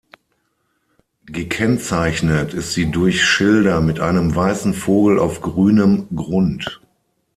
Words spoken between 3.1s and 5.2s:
Schilder mit einem weißen Vogel